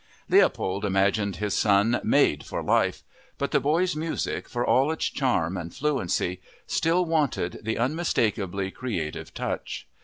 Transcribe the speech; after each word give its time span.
Leopold 0.27 0.83
imagined 0.83 1.35
his 1.35 1.53
son 1.53 2.01
"made" 2.03 2.43
for 2.43 2.63
life. 2.63 3.03
But 3.37 3.51
the 3.51 3.59
boy's 3.59 3.95
music, 3.95 4.49
for 4.49 4.65
all 4.65 4.91
its 4.91 5.05
charm 5.07 5.57
and 5.57 5.71
fluency, 5.71 6.41
still 6.65 7.05
wanted 7.05 7.59
the 7.61 7.77
unmistakably 7.77 8.71
creative 8.71 9.31
touch. 9.31 9.85